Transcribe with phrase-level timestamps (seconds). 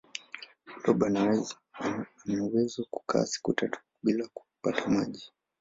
[0.83, 1.03] blob
[2.29, 5.31] anawezo kukaa siku tatu bila kupata maji